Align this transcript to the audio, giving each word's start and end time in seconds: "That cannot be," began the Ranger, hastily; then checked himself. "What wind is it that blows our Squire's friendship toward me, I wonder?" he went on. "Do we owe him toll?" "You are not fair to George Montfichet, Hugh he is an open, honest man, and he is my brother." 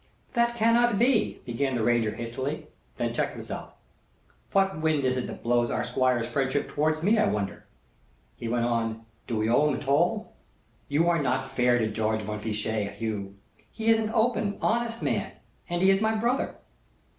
"That 0.33 0.55
cannot 0.55 0.97
be," 0.97 1.41
began 1.45 1.75
the 1.75 1.83
Ranger, 1.83 2.15
hastily; 2.15 2.65
then 2.97 3.13
checked 3.13 3.33
himself. 3.33 3.73
"What 4.51 4.81
wind 4.81 5.03
is 5.05 5.15
it 5.15 5.27
that 5.27 5.43
blows 5.43 5.69
our 5.69 5.83
Squire's 5.83 6.27
friendship 6.27 6.69
toward 6.69 7.03
me, 7.03 7.19
I 7.19 7.27
wonder?" 7.27 7.65
he 8.35 8.47
went 8.47 8.65
on. 8.65 9.05
"Do 9.27 9.37
we 9.37 9.47
owe 9.47 9.71
him 9.71 9.79
toll?" 9.79 10.31
"You 10.89 11.07
are 11.07 11.21
not 11.21 11.51
fair 11.51 11.77
to 11.77 11.85
George 11.87 12.23
Montfichet, 12.25 12.93
Hugh 12.95 13.35
he 13.69 13.89
is 13.89 13.99
an 13.99 14.09
open, 14.15 14.57
honest 14.59 15.03
man, 15.03 15.33
and 15.69 15.83
he 15.83 15.91
is 15.91 16.01
my 16.01 16.15
brother." 16.15 16.55